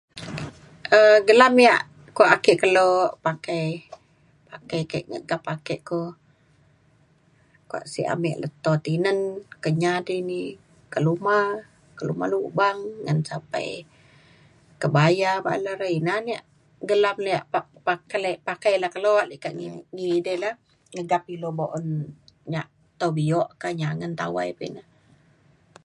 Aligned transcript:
um 0.97 1.17
gelam 1.27 1.53
ia' 1.65 1.83
kua 2.15 2.27
ake 2.35 2.53
kelo 2.61 2.89
pakai 3.25 3.65
pakai 4.51 4.79
ke 4.91 4.97
ngegap 5.11 5.43
ake 5.55 5.75
ko 5.89 6.01
kua 7.69 7.81
sio 7.91 8.05
ame 8.13 8.31
leto 8.43 8.71
tinen 8.85 9.19
Kenyah 9.63 9.97
tini 10.07 10.41
keluma 10.93 11.39
keluma 11.97 12.25
lubang 12.33 12.79
ngan 13.05 13.19
sapai 13.29 13.67
kebaya 14.81 15.31
bala 15.47 15.71
rei 15.81 15.95
ina 15.99 16.15
na 16.25 16.29
ia' 16.35 16.45
gelam 16.89 17.17
lia 17.25 17.39
pak- 17.53 17.75
pak- 17.87 18.05
kele 18.11 18.31
pakai 18.47 18.73
la 18.83 18.87
kelo 18.95 19.13
likat 19.29 19.53
ngelidei 19.95 20.37
le 20.43 20.49
ngegap 20.93 21.23
ilu 21.35 21.49
bu'un 21.59 21.87
nyak 22.53 22.67
tau 22.99 23.11
bio 23.17 23.41
ka 23.61 23.67
nyangen 23.79 24.11
tawai 24.19 24.49
pa 24.57 24.63
ina 24.69 24.83